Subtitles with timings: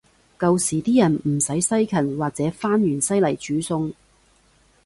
[0.39, 3.93] 舊時啲人唔使西芹或者番芫茜來煮餸